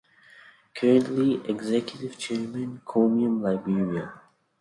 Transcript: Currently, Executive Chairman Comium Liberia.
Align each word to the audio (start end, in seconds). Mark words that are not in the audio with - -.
Currently, 0.73 1.47
Executive 1.47 2.17
Chairman 2.17 2.81
Comium 2.83 3.39
Liberia. 3.39 4.11